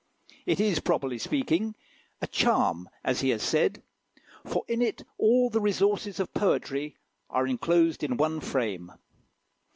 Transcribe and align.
It 0.47 0.59
is, 0.59 0.79
properly 0.79 1.19
speaking, 1.19 1.75
a 2.23 2.25
charm, 2.25 2.89
as 3.03 3.19
he 3.19 3.29
has 3.29 3.43
said, 3.43 3.83
for 4.43 4.63
in 4.67 4.81
it 4.81 5.03
all 5.19 5.51
the 5.51 5.61
resources 5.61 6.19
of 6.19 6.33
poetry 6.33 6.97
are 7.29 7.45
enclosed 7.45 8.01
in 8.03 8.17
one 8.17 8.39
frame. 8.39 8.93